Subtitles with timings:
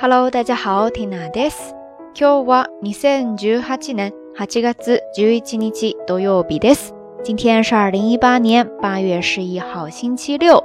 [0.00, 1.74] Hello，大家好，Tina です。
[2.14, 6.92] 今日は二千十八年八月十一日土曜日です。
[7.22, 10.62] 今天是二零一八年八月十一号，星期六。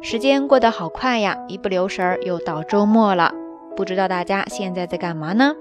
[0.00, 3.32] 时间过得好快呀，一不留神儿又到周末了。
[3.76, 5.54] 不知道大家现在在干嘛呢？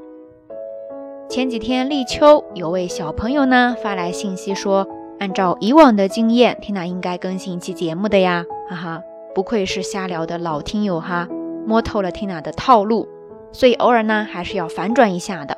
[1.30, 4.88] 前几天立秋，有位小朋友呢发来信息说，
[5.20, 9.04] 按照以往的经验，Tina 应该更新一期节目的呀，哈哈，
[9.36, 11.28] 不愧是瞎聊的老听友哈。
[11.67, 13.09] 摸透了 Tina 的套路，
[13.53, 15.57] 所以偶尔呢还是要反转一下的。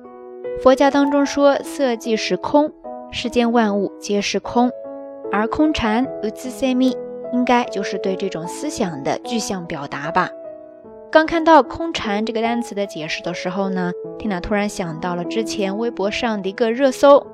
[0.62, 2.72] 佛家当中说，色即是空，
[3.10, 4.70] 世间万物皆是空，
[5.32, 6.96] 而空禅 utsumi
[7.32, 10.30] 应该就是对这种思想的具象表达吧。
[11.10, 17.26] 刚看到空禅这个单词的解释的时候呢，Tina 突然想到了之前微博上的一个热搜。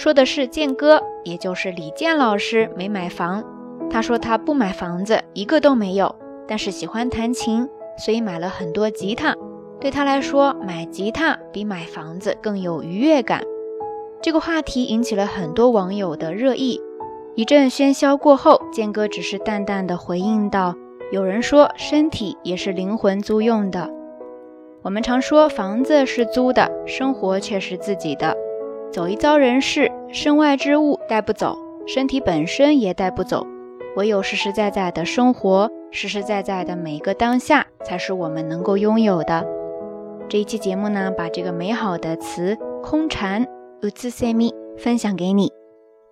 [0.00, 3.44] 说的是健哥，也就是李健老师没买房。
[3.90, 6.16] 他说他不买房子，一个都没有，
[6.48, 9.36] 但是喜欢弹琴，所以买了很多吉他。
[9.78, 13.42] 对他来说，买吉他比买房子更有愉悦感。
[14.22, 16.80] 这个话题引起了很多网友的热议。
[17.34, 20.74] 一阵喧嚣过后，健哥只是淡淡的回应道
[21.12, 23.90] ：“有人说身体也是灵魂租用的。
[24.80, 28.34] 我们常说房子是租的，生活却是自己的。”
[28.92, 31.56] 走一遭人世，身外之物带不走，
[31.86, 33.46] 身体本身也带不走，
[33.96, 39.46] 唯有实实在在的生活，实实在在的每一个当下，才是我们能够拥有的。
[40.28, 43.46] 这一期节目呢，把这个美好的词“空禅
[43.80, 45.52] ”（utsumi） 分享给你，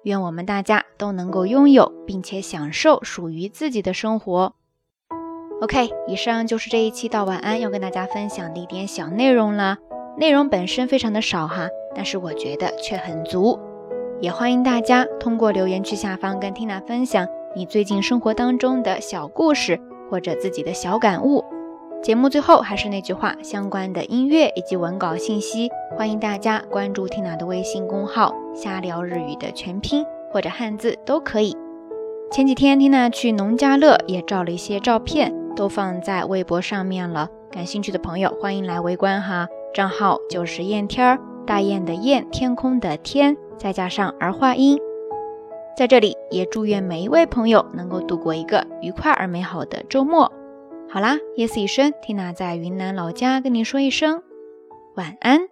[0.04, 4.52] 愿我们大家都能够拥有并且享受属于自己的生活。
[5.60, 9.78] OK，以上就是这一期到晚安要跟大家分享的一点小内容了，
[10.16, 11.68] 内容本身非常的少哈。
[11.98, 13.58] 但是我觉得却很足，
[14.20, 17.26] 也欢迎大家通过留言区下方跟 Tina 分享
[17.56, 21.44] 你最近生活当中的小故事或者自己的小感悟。
[22.00, 31.56] 节目最后还是那句话，相关的音乐以及文稿信息，欢迎大家关注 Tina 的微信公号“瞎聊日语”的全拼或者汉字都可以。
[32.30, 41.18] 前几天 Tina 去农家乐也照了一些照片，都放在微博上面了，感兴趣的朋友欢迎来围观哈，账号就是燕天儿。
[41.48, 44.78] 大雁的雁，天空的天，再加上儿化音，
[45.74, 50.30] 在这里也祝愿每一位朋友能够度过一个愉快而美好的周末。
[50.90, 54.22] 好啦，夜色已深，Tina 在云南老家跟你说一声
[54.94, 55.48] 晚安。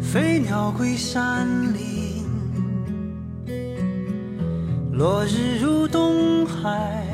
[0.00, 2.24] 飞鸟归山林，
[4.92, 5.63] 落日
[6.64, 7.04] 海。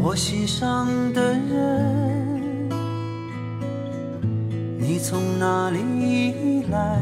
[0.00, 2.70] 我心上的人，
[4.78, 7.00] 你从哪里来？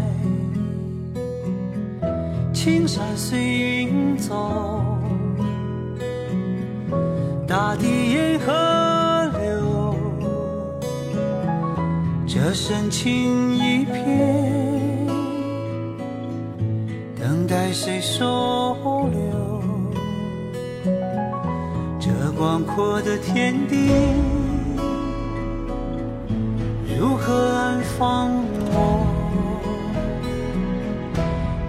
[2.55, 4.83] 青山随云走，
[7.47, 8.51] 大地沿河
[9.39, 9.95] 流，
[12.27, 15.07] 这深情一片，
[17.21, 18.66] 等待谁说？
[22.77, 23.89] 阔的天地，
[27.01, 28.31] 如何安放
[28.71, 29.07] 我？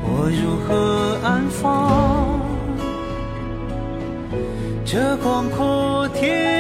[0.04, 2.42] 我如何安放
[4.84, 6.57] 这广阔天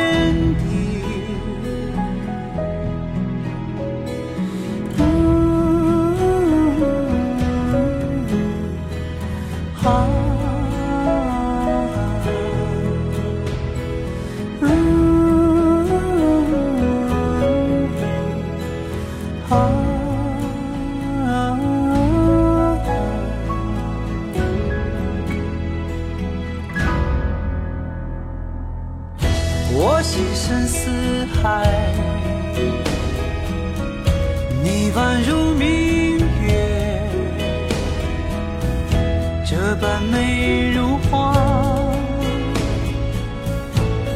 [39.70, 41.34] 这般美如画，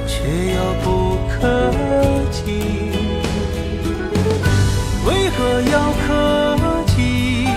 [0.08, 1.70] 却遥不可
[2.32, 2.40] 及。
[5.06, 6.08] 为何要可
[6.96, 7.50] 及？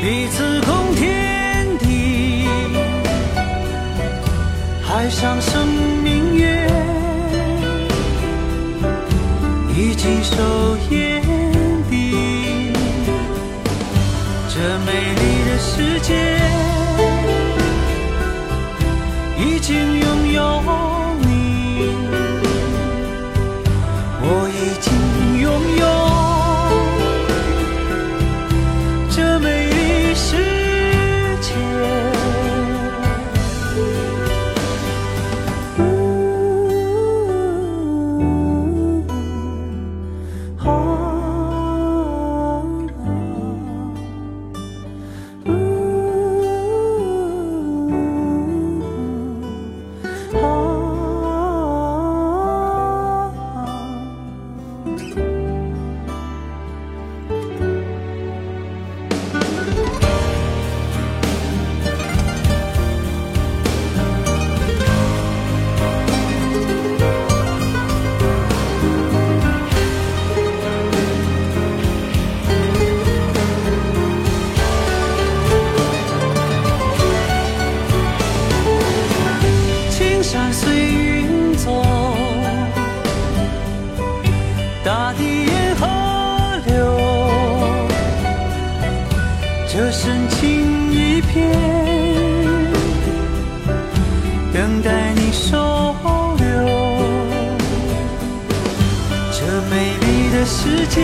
[0.00, 2.48] 彼此共天地。
[4.82, 5.64] 海上生
[6.02, 6.66] 明月，
[9.76, 11.22] 已经收夜
[15.74, 16.81] 世界，
[84.84, 85.86] 大地沿河
[86.66, 86.72] 流。
[89.68, 91.50] 这深情一片，
[94.52, 95.56] 等待你收
[96.36, 96.44] 留。
[99.30, 101.00] 这美丽的世界，